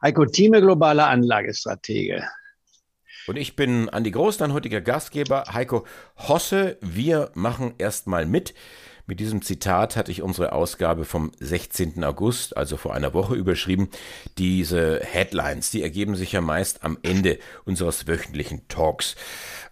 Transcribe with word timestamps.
Heiko 0.00 0.26
Thieme, 0.26 0.60
globaler 0.60 1.08
Anlagestratege. 1.08 2.22
Und 3.26 3.36
ich 3.36 3.56
bin 3.56 3.88
Andi 3.88 4.12
Groß, 4.12 4.36
dein 4.36 4.52
heutiger 4.52 4.80
Gastgeber. 4.80 5.46
Heiko 5.52 5.84
Hosse, 6.16 6.78
wir 6.80 7.32
machen 7.34 7.74
erstmal 7.78 8.24
mit. 8.24 8.54
Mit 9.08 9.18
diesem 9.18 9.42
Zitat 9.42 9.96
hatte 9.96 10.12
ich 10.12 10.22
unsere 10.22 10.52
Ausgabe 10.52 11.04
vom 11.04 11.32
16. 11.40 12.04
August, 12.04 12.56
also 12.56 12.76
vor 12.76 12.94
einer 12.94 13.12
Woche, 13.12 13.34
überschrieben. 13.34 13.88
Diese 14.38 15.00
Headlines, 15.00 15.72
die 15.72 15.82
ergeben 15.82 16.14
sich 16.14 16.30
ja 16.30 16.42
meist 16.42 16.84
am 16.84 16.96
Ende 17.02 17.40
unseres 17.64 18.06
wöchentlichen 18.06 18.68
Talks. 18.68 19.16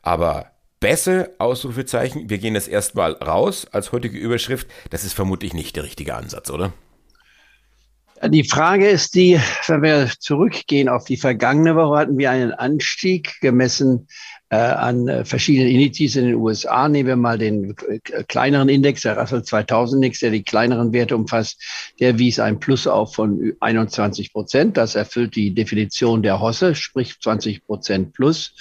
Aber 0.02 0.50
Bässe, 0.80 1.36
Ausrufezeichen, 1.38 2.28
wir 2.28 2.38
gehen 2.38 2.54
jetzt 2.54 2.68
erstmal 2.68 3.12
raus 3.12 3.68
als 3.70 3.92
heutige 3.92 4.18
Überschrift. 4.18 4.66
Das 4.90 5.04
ist 5.04 5.12
vermutlich 5.12 5.54
nicht 5.54 5.76
der 5.76 5.84
richtige 5.84 6.16
Ansatz, 6.16 6.50
oder? 6.50 6.72
Die 8.24 8.44
Frage 8.44 8.88
ist 8.88 9.14
die, 9.14 9.38
wenn 9.66 9.82
wir 9.82 10.10
zurückgehen 10.18 10.88
auf 10.88 11.04
die 11.04 11.18
vergangene 11.18 11.76
Woche, 11.76 11.98
hatten 11.98 12.18
wir 12.18 12.30
einen 12.30 12.52
Anstieg 12.52 13.38
gemessen 13.40 14.08
äh, 14.48 14.56
an 14.56 15.08
äh, 15.08 15.24
verschiedenen 15.24 15.70
Indizes 15.70 16.16
in 16.16 16.26
den 16.26 16.34
USA. 16.36 16.88
Nehmen 16.88 17.08
wir 17.08 17.16
mal 17.16 17.36
den 17.36 17.74
kleineren 18.28 18.68
Index, 18.68 19.02
der 19.02 19.18
Russell 19.18 19.42
2000 19.42 19.96
Index, 19.96 20.20
der 20.20 20.30
die 20.30 20.44
kleineren 20.44 20.92
Werte 20.92 21.16
umfasst. 21.16 21.60
Der 21.98 22.18
wies 22.18 22.38
ein 22.38 22.60
Plus 22.60 22.86
auf 22.86 23.14
von 23.14 23.54
21 23.60 24.32
Prozent. 24.32 24.76
Das 24.76 24.94
erfüllt 24.94 25.34
die 25.34 25.52
Definition 25.52 26.22
der 26.22 26.40
Hosse, 26.40 26.74
sprich 26.74 27.18
20 27.20 27.64
Prozent 27.64 28.12
plus. 28.12 28.54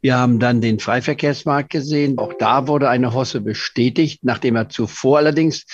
Wir 0.00 0.16
haben 0.16 0.40
dann 0.40 0.60
den 0.60 0.80
Freiverkehrsmarkt 0.80 1.70
gesehen. 1.70 2.18
Auch 2.18 2.32
da 2.38 2.66
wurde 2.66 2.88
eine 2.88 3.14
Hosse 3.14 3.40
bestätigt, 3.40 4.20
nachdem 4.24 4.56
er 4.56 4.68
zuvor 4.68 5.18
allerdings 5.18 5.66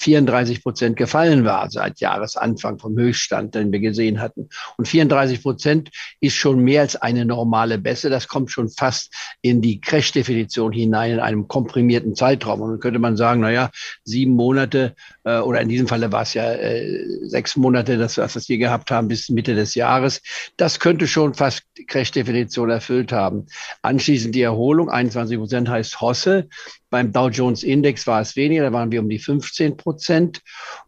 34 0.00 0.62
Prozent 0.62 0.96
gefallen 0.96 1.44
war 1.44 1.70
seit 1.70 2.00
Jahresanfang 2.00 2.78
vom 2.78 2.96
Höchststand, 2.96 3.54
den 3.54 3.70
wir 3.70 3.80
gesehen 3.80 4.20
hatten. 4.20 4.48
Und 4.76 4.88
34 4.88 5.42
Prozent 5.42 5.90
ist 6.20 6.34
schon 6.34 6.60
mehr 6.60 6.82
als 6.82 6.96
eine 6.96 7.24
normale 7.24 7.78
Bässe. 7.78 8.10
Das 8.10 8.28
kommt 8.28 8.50
schon 8.50 8.68
fast 8.68 9.03
in 9.42 9.60
die 9.60 9.80
Crash-Definition 9.80 10.72
hinein 10.72 11.12
in 11.12 11.20
einem 11.20 11.48
komprimierten 11.48 12.14
Zeitraum. 12.14 12.60
Und 12.60 12.70
dann 12.70 12.80
könnte 12.80 12.98
man 12.98 13.16
sagen, 13.16 13.40
na 13.40 13.50
ja, 13.50 13.70
sieben 14.04 14.32
Monate 14.32 14.94
äh, 15.24 15.38
oder 15.38 15.60
in 15.60 15.68
diesem 15.68 15.88
Falle 15.88 16.12
war 16.12 16.22
es 16.22 16.34
ja 16.34 16.52
äh, 16.52 17.04
sechs 17.22 17.56
Monate, 17.56 17.98
das, 17.98 18.18
was 18.18 18.48
wir 18.48 18.58
gehabt 18.58 18.90
haben 18.90 19.08
bis 19.08 19.28
Mitte 19.28 19.54
des 19.54 19.74
Jahres. 19.74 20.22
Das 20.56 20.80
könnte 20.80 21.06
schon 21.06 21.34
fast 21.34 21.64
Crash-Definition 21.86 22.70
erfüllt 22.70 23.12
haben. 23.12 23.46
Anschließend 23.82 24.34
die 24.34 24.42
Erholung, 24.42 24.88
21 24.90 25.38
Prozent 25.38 25.68
heißt 25.68 26.00
Hosse. 26.00 26.48
Beim 26.94 27.10
Dow 27.10 27.28
Jones 27.28 27.64
Index 27.64 28.06
war 28.06 28.20
es 28.20 28.36
weniger, 28.36 28.62
da 28.62 28.72
waren 28.72 28.92
wir 28.92 29.00
um 29.00 29.08
die 29.08 29.18
15 29.18 29.76
Prozent. 29.76 30.42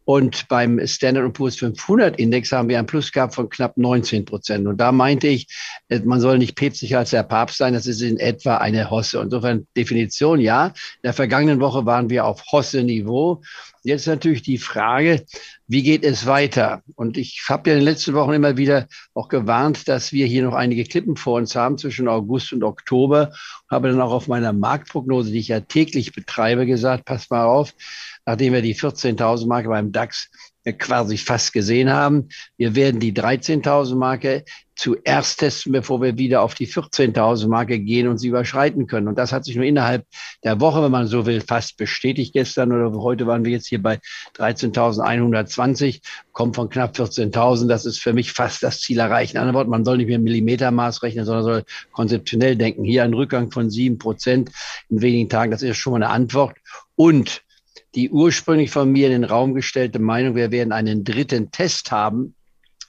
Und 0.04 0.46
beim 0.46 0.86
Standard 0.86 1.32
Poor's 1.32 1.56
500 1.56 2.16
Index 2.20 2.52
haben 2.52 2.68
wir 2.68 2.78
ein 2.78 2.86
Plus 2.86 3.10
gehabt 3.10 3.34
von 3.34 3.48
knapp 3.48 3.76
19 3.76 4.24
Prozent. 4.24 4.68
Und 4.68 4.76
da 4.76 4.92
meinte 4.92 5.26
ich, 5.26 5.48
äh, 5.88 5.98
man 5.98 6.20
soll 6.20 6.38
nicht 6.38 6.54
päpstlicher 6.54 6.98
als 7.00 7.10
der 7.10 7.24
Papst 7.24 7.58
sein. 7.58 7.74
Das 7.74 7.88
ist 7.88 8.02
in 8.02 8.20
etwa 8.20 8.58
eine 8.58 8.88
Hosse. 8.88 9.18
Insofern 9.20 9.66
Definition, 9.76 10.38
ja. 10.38 10.66
In 10.68 10.72
der 11.02 11.12
vergangenen 11.12 11.58
Woche 11.58 11.86
waren 11.86 12.08
wir 12.08 12.24
auf 12.24 12.40
Hosse-Niveau. 12.52 13.42
Jetzt 13.86 14.08
natürlich 14.08 14.42
die 14.42 14.58
Frage, 14.58 15.24
wie 15.68 15.84
geht 15.84 16.02
es 16.02 16.26
weiter? 16.26 16.82
Und 16.96 17.16
ich 17.16 17.44
habe 17.48 17.70
ja 17.70 17.76
in 17.76 17.82
den 17.82 17.84
letzten 17.84 18.14
Wochen 18.14 18.32
immer 18.32 18.56
wieder 18.56 18.88
auch 19.14 19.28
gewarnt, 19.28 19.86
dass 19.86 20.12
wir 20.12 20.26
hier 20.26 20.42
noch 20.42 20.54
einige 20.54 20.82
Klippen 20.82 21.14
vor 21.14 21.36
uns 21.36 21.54
haben 21.54 21.78
zwischen 21.78 22.08
August 22.08 22.52
und 22.52 22.64
Oktober. 22.64 23.32
Habe 23.70 23.88
dann 23.88 24.00
auch 24.00 24.10
auf 24.10 24.26
meiner 24.26 24.52
Marktprognose, 24.52 25.30
die 25.30 25.38
ich 25.38 25.46
ja 25.46 25.60
täglich 25.60 26.12
betreibe, 26.12 26.66
gesagt, 26.66 27.04
pass 27.04 27.30
mal 27.30 27.44
auf, 27.44 27.74
nachdem 28.24 28.54
wir 28.54 28.62
die 28.62 28.74
14.000 28.74 29.46
Marke 29.46 29.68
beim 29.68 29.92
DAX 29.92 30.30
quasi 30.72 31.16
fast 31.16 31.52
gesehen 31.52 31.90
haben. 31.90 32.28
Wir 32.56 32.74
werden 32.74 33.00
die 33.00 33.12
13.000 33.12 33.94
Marke 33.96 34.44
zuerst 34.76 35.40
testen, 35.40 35.72
bevor 35.72 36.02
wir 36.02 36.18
wieder 36.18 36.42
auf 36.42 36.54
die 36.54 36.68
14.000 36.68 37.48
Marke 37.48 37.78
gehen 37.78 38.08
und 38.08 38.18
sie 38.18 38.28
überschreiten 38.28 38.86
können. 38.86 39.08
Und 39.08 39.16
das 39.16 39.32
hat 39.32 39.44
sich 39.46 39.56
nur 39.56 39.64
innerhalb 39.64 40.06
der 40.44 40.60
Woche, 40.60 40.82
wenn 40.82 40.90
man 40.90 41.06
so 41.06 41.24
will, 41.24 41.40
fast 41.40 41.78
bestätigt 41.78 42.34
gestern 42.34 42.72
oder 42.72 42.92
heute 43.00 43.26
waren 43.26 43.44
wir 43.44 43.52
jetzt 43.52 43.68
hier 43.68 43.82
bei 43.82 43.98
13.120, 44.36 46.00
kommt 46.32 46.56
von 46.56 46.68
knapp 46.68 46.94
14.000. 46.94 47.68
Das 47.68 47.86
ist 47.86 48.00
für 48.00 48.12
mich 48.12 48.32
fast 48.32 48.62
das 48.62 48.80
Ziel 48.80 48.98
erreicht. 48.98 49.32
In 49.32 49.40
anderen 49.40 49.56
Worten, 49.56 49.70
man 49.70 49.84
soll 49.84 49.96
nicht 49.96 50.08
mehr 50.08 50.18
Millimetermaß 50.18 51.02
rechnen, 51.02 51.24
sondern 51.24 51.44
soll 51.44 51.64
konzeptionell 51.92 52.56
denken. 52.56 52.84
Hier 52.84 53.04
ein 53.04 53.14
Rückgang 53.14 53.50
von 53.50 53.70
sieben 53.70 53.98
Prozent 53.98 54.50
in 54.90 55.00
wenigen 55.00 55.30
Tagen, 55.30 55.52
das 55.52 55.62
ist 55.62 55.78
schon 55.78 55.92
mal 55.92 56.02
eine 56.02 56.10
Antwort. 56.10 56.58
Und 56.96 57.45
die 57.96 58.10
ursprünglich 58.10 58.70
von 58.70 58.92
mir 58.92 59.06
in 59.06 59.12
den 59.12 59.24
Raum 59.24 59.54
gestellte 59.54 59.98
Meinung, 59.98 60.36
wir 60.36 60.52
werden 60.52 60.72
einen 60.72 61.02
dritten 61.02 61.50
Test 61.50 61.90
haben 61.90 62.34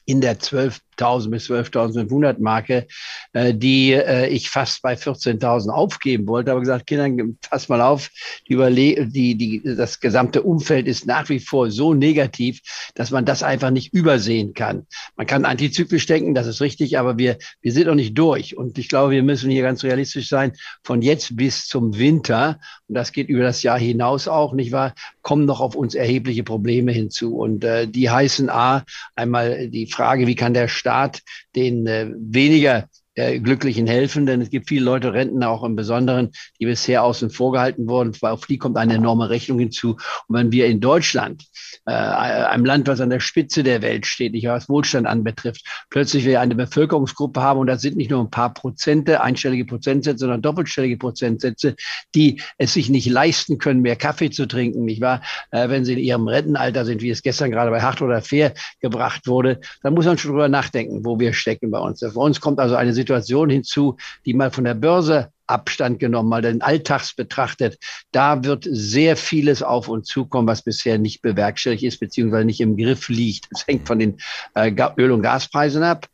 in 0.06 0.22
der 0.22 0.40
12 0.40 0.82
12.000 0.98 1.30
bis 1.30 1.50
12.500 1.50 2.40
Marke, 2.40 2.88
äh, 3.34 3.54
die 3.54 3.94
äh, 3.94 4.28
ich 4.28 4.50
fast 4.50 4.82
bei 4.82 4.94
14.000 4.94 5.70
aufgeben 5.70 6.28
wollte. 6.28 6.52
Aber 6.52 6.60
gesagt, 6.60 6.88
Kindern, 6.88 7.38
pass 7.50 7.70
mal 7.70 7.82
auf, 7.82 8.10
die, 8.48 8.54
Überle 8.54 9.08
die, 9.08 9.36
die, 9.36 9.62
das 9.64 10.00
gesamte 10.00 10.42
Umfeld 10.42 10.88
ist 10.88 11.06
nach 11.06 11.30
wie 11.30 11.40
vor 11.40 11.72
so 11.72 11.94
negativ, 11.94 12.62
dass 12.96 13.12
man 13.12 13.26
das 13.26 13.44
einfach 13.44 13.70
nicht 13.70 13.94
übersehen 13.94 14.54
kann. 14.54 14.86
Man 15.16 15.28
kann 15.28 15.46
antizyklisch 15.46 16.06
denken, 16.06 16.34
das 16.34 16.48
ist 16.48 16.62
richtig, 16.62 16.98
aber 16.98 17.18
wir, 17.18 17.38
wir 17.62 17.72
sind 17.72 17.88
noch 17.88 17.96
nicht 17.96 18.18
durch. 18.18 18.58
Und 18.58 18.78
ich 18.78 18.90
glaube, 18.90 19.12
wir 19.12 19.24
müssen 19.24 19.50
hier 19.50 19.64
ganz 19.64 19.84
realistisch 19.84 20.30
sein, 20.30 20.54
von 20.84 21.02
jetzt 21.02 21.36
bis 21.36 21.68
zum 21.68 21.98
Winter, 21.98 22.60
und 22.88 22.96
das 22.96 23.12
geht 23.12 23.30
über 23.30 23.44
das 23.44 23.64
Jahr 23.64 23.80
hinaus 23.80 24.28
auch, 24.28 24.54
nicht 24.54 24.72
wahr, 24.72 24.94
kommen 25.22 25.46
noch 25.46 25.60
auf 25.60 25.76
uns 25.76 25.96
erhebliche 25.96 26.44
Probleme 26.44 26.92
hinzu. 26.92 27.38
Und 27.38 27.64
äh, 27.64 27.88
die 27.88 28.10
heißen 28.10 28.50
A, 28.50 28.84
einmal 29.16 29.70
die 29.70 29.88
Frage, 29.88 30.28
wie 30.28 30.36
kann 30.36 30.54
der 30.54 30.68
Staat 30.68 30.87
Staat 30.88 31.22
den 31.54 31.86
äh, 31.86 32.08
weniger 32.16 32.88
äh, 33.18 33.40
Glücklichen 33.40 33.88
helfen, 33.88 34.26
denn 34.26 34.42
es 34.42 34.50
gibt 34.50 34.70
viele 34.70 34.86
Leute, 34.86 35.12
Rentner 35.14 35.50
auch 35.50 35.64
im 35.64 35.76
Besonderen, 35.76 36.30
die 36.60 36.66
bisher 36.66 37.04
außen 37.04 37.32
vor 37.32 37.52
gehalten 37.52 37.90
wurden. 37.90 38.14
Auf 38.22 38.46
die 38.46 38.58
kommt 38.58 38.78
eine 38.78 38.94
enorme 38.94 39.30
Rechnung 39.30 39.58
hinzu. 39.60 39.98
Und 40.28 40.36
wenn 40.36 40.52
wir 40.52 40.68
in 40.68 40.80
Deutschland, 40.80 41.44
äh, 41.86 41.92
einem 41.92 42.66
Land, 42.66 42.88
was 42.88 43.02
an 43.02 43.10
der 43.10 43.20
Spitze 43.20 43.64
der 43.64 43.82
Welt 43.82 44.06
steht, 44.06 44.34
nicht 44.34 44.48
was 44.48 44.70
Wohlstand 44.70 45.08
anbetrifft, 45.08 45.66
plötzlich 45.90 46.26
wir 46.26 46.42
eine 46.42 46.54
Bevölkerungsgruppe 46.54 47.42
haben 47.42 47.60
und 47.60 47.68
das 47.68 47.82
sind 47.82 47.98
nicht 47.98 48.12
nur 48.12 48.22
ein 48.22 48.30
paar 48.30 48.54
Prozente, 48.54 49.22
einstellige 49.22 49.66
Prozentsätze, 49.66 50.20
sondern 50.20 50.44
doppelstellige 50.44 50.98
Prozentsätze, 50.98 51.76
die 52.14 52.42
es 52.60 52.74
sich 52.74 52.90
nicht 52.90 53.10
leisten 53.10 53.58
können, 53.58 53.82
mehr 53.82 53.96
Kaffee 53.96 54.30
zu 54.30 54.48
trinken, 54.48 54.86
nicht 54.86 55.02
wahr? 55.02 55.22
Äh, 55.50 55.70
wenn 55.70 55.86
sie 55.86 55.94
in 55.94 56.00
ihrem 56.00 56.28
Rentenalter 56.28 56.86
sind, 56.86 57.02
wie 57.02 57.10
es 57.10 57.24
gestern 57.24 57.50
gerade 57.50 57.72
bei 57.72 57.82
Hart 57.82 58.02
oder 58.02 58.22
Fair 58.22 58.54
gebracht 58.80 59.26
wurde, 59.26 59.60
dann 59.82 59.96
muss 59.96 60.06
man 60.06 60.20
schon 60.20 60.32
drüber 60.32 60.50
nachdenken, 60.50 61.04
wo 61.04 61.20
wir 61.20 61.34
stecken 61.34 61.72
bei 61.72 61.80
uns. 61.80 62.00
Für 62.00 62.20
uns 62.20 62.40
kommt 62.40 62.60
also 62.60 62.76
eine 62.76 62.94
Situation, 62.94 63.07
Situation 63.08 63.50
hinzu, 63.50 63.98
die 64.26 64.34
mal 64.34 64.52
von 64.52 64.66
der 64.66 64.74
Börse 64.74 65.32
Abstand 65.48 66.00
genommen, 66.00 66.28
mal 66.28 66.42
den 66.42 66.62
Alltags 66.62 67.14
betrachtet, 67.14 67.78
da 68.12 68.44
wird 68.44 68.68
sehr 68.70 69.16
vieles 69.16 69.64
auf 69.64 69.88
uns 69.88 70.08
zukommen, 70.08 70.46
was 70.48 70.62
bisher 70.62 70.98
nicht 70.98 71.22
bewerkstelligt 71.22 71.84
ist, 71.84 72.00
beziehungsweise 72.00 72.46
nicht 72.46 72.60
im 72.60 72.76
Griff 72.76 73.08
liegt. 73.08 73.48
Es 73.52 73.66
hängt 73.66 73.88
von 73.88 74.00
den 74.00 74.18
äh, 74.56 74.74
Öl- 74.98 75.12
und 75.12 75.22
Gaspreisen 75.22 75.84
ab. 75.84 76.08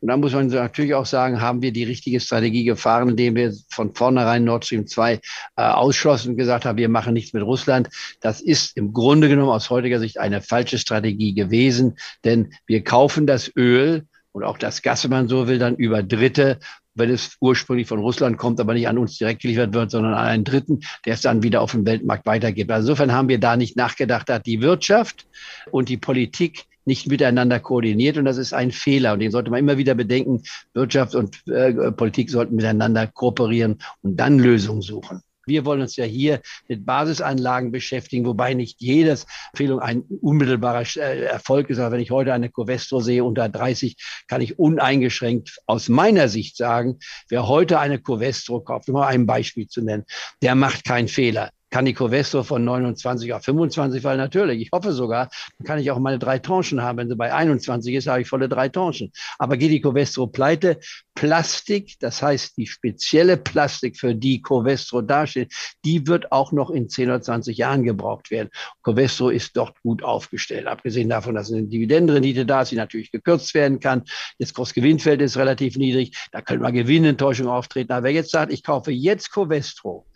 Und 0.00 0.08
da 0.08 0.16
muss 0.16 0.32
man 0.32 0.46
natürlich 0.48 0.94
auch 0.94 1.06
sagen, 1.06 1.40
haben 1.40 1.60
wir 1.60 1.72
die 1.72 1.84
richtige 1.84 2.20
Strategie 2.20 2.64
gefahren, 2.64 3.10
indem 3.10 3.36
wir 3.36 3.52
von 3.68 3.94
vornherein 3.94 4.44
Nord 4.44 4.64
Stream 4.64 4.86
2 4.86 5.12
äh, 5.12 5.20
ausschlossen 5.56 6.30
und 6.30 6.36
gesagt 6.36 6.64
haben, 6.64 6.78
wir 6.78 6.88
machen 6.88 7.12
nichts 7.12 7.34
mit 7.34 7.42
Russland. 7.42 7.88
Das 8.20 8.40
ist 8.40 8.76
im 8.76 8.92
Grunde 8.94 9.28
genommen 9.28 9.50
aus 9.50 9.68
heutiger 9.68 10.00
Sicht 10.00 10.18
eine 10.18 10.40
falsche 10.40 10.78
Strategie 10.78 11.34
gewesen, 11.34 11.98
denn 12.24 12.54
wir 12.66 12.82
kaufen 12.82 13.26
das 13.26 13.52
Öl 13.54 14.06
und 14.32 14.44
auch 14.44 14.58
das 14.58 14.82
Gas, 14.82 15.04
wenn 15.04 15.10
man 15.10 15.28
so 15.28 15.48
will, 15.48 15.58
dann 15.58 15.76
über 15.76 16.02
Dritte, 16.02 16.58
wenn 16.94 17.10
es 17.10 17.36
ursprünglich 17.40 17.88
von 17.88 18.00
Russland 18.00 18.36
kommt, 18.36 18.60
aber 18.60 18.74
nicht 18.74 18.88
an 18.88 18.98
uns 18.98 19.16
direkt 19.16 19.42
geliefert 19.42 19.72
wird, 19.72 19.90
sondern 19.90 20.14
an 20.14 20.26
einen 20.26 20.44
Dritten, 20.44 20.80
der 21.06 21.14
es 21.14 21.22
dann 21.22 21.42
wieder 21.42 21.60
auf 21.62 21.72
dem 21.72 21.86
Weltmarkt 21.86 22.26
weitergibt. 22.26 22.70
Also 22.70 22.88
insofern 22.88 23.12
haben 23.12 23.28
wir 23.28 23.38
da 23.38 23.56
nicht 23.56 23.76
nachgedacht, 23.76 24.28
da 24.28 24.34
hat 24.34 24.46
die 24.46 24.60
Wirtschaft 24.60 25.26
und 25.70 25.88
die 25.88 25.96
Politik 25.96 26.64
nicht 26.84 27.08
miteinander 27.08 27.60
koordiniert 27.60 28.16
und 28.16 28.24
das 28.24 28.38
ist 28.38 28.52
ein 28.52 28.72
Fehler 28.72 29.12
und 29.12 29.20
den 29.20 29.30
sollte 29.30 29.50
man 29.50 29.60
immer 29.60 29.76
wieder 29.76 29.94
bedenken. 29.94 30.42
Wirtschaft 30.74 31.14
und 31.14 31.46
äh, 31.46 31.92
Politik 31.92 32.30
sollten 32.30 32.56
miteinander 32.56 33.06
kooperieren 33.06 33.78
und 34.02 34.16
dann 34.16 34.38
Lösungen 34.38 34.82
suchen. 34.82 35.22
Wir 35.50 35.64
wollen 35.64 35.82
uns 35.82 35.96
ja 35.96 36.04
hier 36.04 36.40
mit 36.68 36.86
Basisanlagen 36.86 37.72
beschäftigen, 37.72 38.24
wobei 38.24 38.54
nicht 38.54 38.80
jedes 38.80 39.26
Empfehlung 39.52 39.80
ein 39.80 40.04
unmittelbarer 40.22 40.84
äh, 40.96 41.24
Erfolg 41.24 41.68
ist. 41.68 41.78
Aber 41.78 41.92
wenn 41.92 42.00
ich 42.00 42.12
heute 42.12 42.32
eine 42.32 42.48
Covestro 42.48 43.00
sehe 43.00 43.24
unter 43.24 43.48
30, 43.48 43.96
kann 44.28 44.40
ich 44.40 44.58
uneingeschränkt 44.58 45.58
aus 45.66 45.88
meiner 45.88 46.28
Sicht 46.28 46.56
sagen, 46.56 46.98
wer 47.28 47.48
heute 47.48 47.80
eine 47.80 47.98
Covestro 47.98 48.60
kauft, 48.60 48.88
um 48.88 48.94
mal 48.94 49.08
ein 49.08 49.26
Beispiel 49.26 49.66
zu 49.66 49.82
nennen, 49.82 50.04
der 50.40 50.54
macht 50.54 50.84
keinen 50.84 51.08
Fehler 51.08 51.50
Kann 51.70 51.84
die 51.84 51.94
Covestro 51.94 52.42
von 52.42 52.64
29 52.64 53.32
auf 53.32 53.44
25 53.44 54.02
fallen? 54.02 54.18
Natürlich. 54.18 54.60
Ich 54.60 54.70
hoffe 54.72 54.92
sogar, 54.92 55.30
dann 55.58 55.66
kann 55.66 55.78
ich 55.78 55.90
auch 55.90 55.98
meine 55.98 56.18
drei 56.18 56.38
Tranchen 56.38 56.82
haben. 56.82 56.98
Wenn 56.98 57.08
sie 57.08 57.16
bei 57.16 57.32
21 57.32 57.94
ist, 57.94 58.08
habe 58.08 58.22
ich 58.22 58.28
volle 58.28 58.48
drei 58.48 58.68
Tranchen. 58.68 59.12
Aber 59.38 59.56
geht 59.56 59.70
die 59.70 59.80
Covestro 59.80 60.26
pleite? 60.26 60.78
Plastik, 61.14 61.96
das 62.00 62.22
heißt 62.22 62.56
die 62.56 62.66
spezielle 62.66 63.36
Plastik, 63.36 63.98
für 63.98 64.14
die 64.14 64.40
Covestro 64.40 65.02
dasteht, 65.02 65.52
die 65.84 66.06
wird 66.06 66.32
auch 66.32 66.50
noch 66.50 66.70
in 66.70 66.88
10 66.88 67.10
oder 67.10 67.20
20 67.20 67.58
Jahren 67.58 67.84
gebraucht 67.84 68.30
werden. 68.30 68.48
Covestro 68.82 69.28
ist 69.28 69.56
dort 69.56 69.80
gut 69.82 70.02
aufgestellt. 70.02 70.66
Abgesehen 70.66 71.10
davon, 71.10 71.34
dass 71.34 71.52
eine 71.52 71.64
Dividendenrendite 71.64 72.46
da 72.46 72.62
ist, 72.62 72.72
die 72.72 72.76
natürlich 72.76 73.12
gekürzt 73.12 73.52
werden 73.54 73.80
kann. 73.80 74.04
Das 74.38 74.54
Kursgewinnfeld 74.54 75.20
ist 75.20 75.36
relativ 75.36 75.76
niedrig. 75.76 76.16
Da 76.32 76.40
können 76.40 76.62
wir 76.62 76.72
Gewinnenttäuschungen 76.72 77.52
auftreten. 77.52 77.92
Aber 77.92 78.04
wer 78.04 78.12
jetzt 78.12 78.30
sagt, 78.30 78.52
ich 78.52 78.64
kaufe 78.64 78.90
jetzt 78.90 79.30
Covestro, 79.30 80.06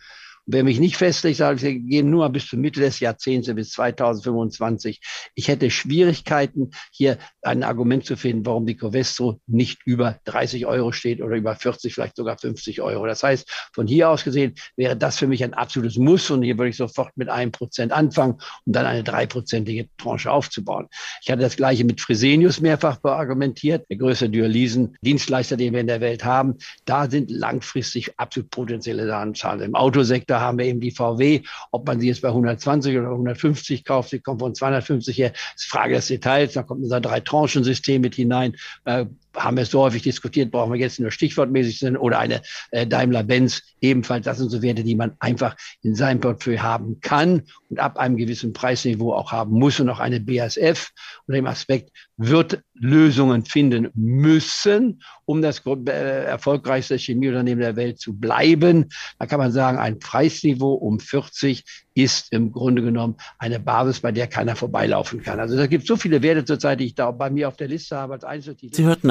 Wer 0.47 0.63
mich 0.63 0.79
nicht 0.79 0.97
festlegt, 0.97 1.39
sage 1.39 1.63
wir 1.63 1.73
gehen 1.75 2.11
nur 2.11 2.29
bis 2.29 2.49
zur 2.49 2.59
Mitte 2.59 2.81
des 2.81 3.01
Jahrzehnts, 3.01 3.53
bis 3.55 3.71
2025. 3.71 5.01
Ich 5.35 5.49
hätte 5.49 5.71
Schwierigkeiten, 5.71 6.71
hier 6.93 7.17
ein 7.41 7.63
Argument 7.63 8.05
zu 8.05 8.17
finden, 8.17 8.45
warum 8.45 8.67
die 8.67 8.77
Covestro 8.77 9.41
nicht 9.47 9.81
über 9.87 10.19
30 10.25 10.67
Euro 10.67 10.93
steht 10.93 11.23
oder 11.23 11.37
über 11.37 11.57
40, 11.57 11.95
vielleicht 11.95 12.17
sogar 12.17 12.37
50 12.37 12.83
Euro. 12.83 13.07
Das 13.07 13.23
heißt, 13.23 13.51
von 13.73 13.87
hier 13.87 14.11
aus 14.11 14.23
gesehen 14.23 14.55
wäre 14.77 14.97
das 14.97 15.19
für 15.19 15.27
mich 15.27 15.43
ein 15.43 15.55
absolutes 15.55 15.97
Muss 15.97 16.31
und 16.31 16.43
hier 16.43 16.59
würde 16.59 16.69
ich 16.71 16.77
sofort 16.77 17.17
mit 17.17 17.31
einem 17.31 17.51
Prozent 17.51 17.93
anfangen, 17.93 18.35
um 18.67 18.73
dann 18.73 18.85
eine 18.85 19.03
dreiprozentige 19.03 19.89
Tranche 19.97 20.31
aufzubauen. 20.31 20.89
Ich 21.23 21.31
hatte 21.31 21.41
das 21.41 21.57
Gleiche 21.57 21.85
mit 21.85 22.03
Fresenius 22.03 22.61
mehrfach 22.61 22.99
beargumentiert, 22.99 23.87
der 23.89 23.97
größte 23.97 24.29
Dialysen-Dienstleister, 24.29 25.57
den 25.57 25.73
wir 25.73 25.81
in 25.81 25.87
der 25.87 26.03
Welt 26.03 26.23
haben. 26.23 26.59
Da 26.85 27.09
sind 27.09 27.31
langfristig 27.31 28.19
absolut 28.19 28.51
potenzielle 28.51 29.05
Zahlen. 29.35 29.61
Im 29.63 29.75
Autosektor 29.75 30.34
da 30.35 30.41
haben 30.41 30.59
wir 30.59 30.67
eben 30.67 30.81
die 30.81 30.91
VW. 30.91 31.43
Ob 31.71 31.87
man 31.87 32.01
sie 32.01 32.09
jetzt 32.09 32.23
bei 32.23 32.29
120 32.29 32.97
oder 32.99 33.11
150 33.11 33.85
kauft, 33.85 34.11
sie 34.11 34.19
kommt 34.19 34.41
von 34.41 34.55
250 34.55 35.17
her, 35.17 35.33
ist 35.55 35.67
Frage 35.67 35.95
des 35.95 36.09
Details. 36.09 36.55
Da 36.55 36.63
kommt 36.65 36.83
unser 36.83 37.01
Drei-Tranchen-System 37.01 38.01
mit 38.01 38.17
hinein. 38.17 38.57
Äh, 38.85 39.07
haben 39.37 39.57
wir 39.57 39.67
so 39.67 39.81
häufig 39.81 40.03
diskutiert, 40.03 40.51
brauchen 40.51 40.73
wir 40.73 40.81
jetzt 40.81 41.01
nur 41.01 41.11
stichwortmäßig 41.11 41.79
sind 41.79 41.97
oder 41.97 42.19
eine 42.19 42.43
äh, 42.71 42.87
Daimler-Benz 42.87 43.63
ebenfalls. 43.81 44.25
Das 44.25 44.39
sind 44.39 44.51
so 44.51 44.63
Werte, 44.63 44.85
die 44.85 44.95
man 44.95 45.13
einfach 45.19 45.57
in 45.83 45.95
seinem 45.95 46.21
Portfolio 46.21 46.63
haben 46.63 47.01
kann 47.01 47.43
und 47.69 47.79
ab 47.79 47.99
einem 47.99 48.17
gewissen 48.17 48.53
Preisniveau 48.53 49.13
auch 49.13 49.33
haben 49.33 49.53
muss 49.59 49.81
und 49.81 49.89
auch 49.89 50.01
eine 50.01 50.21
BASF 50.21 50.91
unter 51.27 51.37
dem 51.37 51.47
Aspekt 51.47 51.91
wird 52.17 52.63
Lösungen 52.75 53.45
finden 53.45 53.91
müssen, 53.95 55.03
um 55.25 55.43
das 55.43 55.63
äh, 55.67 56.25
erfolgreichste 56.25 56.97
Chemieunternehmen 56.97 57.61
der 57.61 57.77
Welt 57.77 57.99
zu 57.99 58.15
bleiben. 58.15 58.91
Da 59.19 59.27
kann 59.27 59.39
man 59.39 59.53
sagen, 59.53 59.79
ein 59.79 59.99
Preisniveau 59.99 60.75
um 60.75 61.01
40 61.01 61.65
ist 61.95 62.33
im 62.33 62.53
Grunde 62.53 62.83
genommen 62.83 63.17
eine 63.39 63.61
Basis, 63.61 64.01
bei 64.01 64.13
der 64.13 64.27
keiner 64.27 64.57
vorbeilaufen 64.57 65.23
kann. 65.23 65.39
Also 65.39 65.57
da 65.57 65.67
gibt 65.67 65.87
so 65.87 65.97
viele 65.97 66.23
Werte 66.23 66.45
zurzeit, 66.45 66.81
die 66.81 66.87
ich 66.87 66.95
da 66.95 67.11
bei 67.11 67.31
mir 67.31 67.49
auf 67.49 67.57
der 67.57 67.69
Liste 67.69 67.97
habe 67.97 68.15
als 68.15 68.25
Einzeltitel. 68.25 68.75
Sie 68.75 68.85
hörten 68.85 69.11